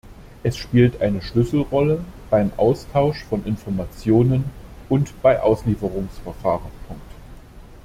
[0.41, 4.45] Es spielt eine Schlüsselrolle beim Austausch von Informationen
[4.89, 6.71] und bei Auslieferungsverfahren.